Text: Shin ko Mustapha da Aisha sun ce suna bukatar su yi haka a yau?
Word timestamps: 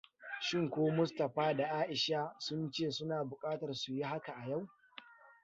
Shin 0.41 0.69
ko 0.69 0.91
Mustapha 0.91 1.53
da 1.53 1.65
Aisha 1.71 2.35
sun 2.39 2.71
ce 2.71 2.91
suna 2.91 3.23
bukatar 3.23 3.73
su 3.73 3.93
yi 3.93 4.03
haka 4.03 4.31
a 4.35 4.47
yau? 4.49 4.67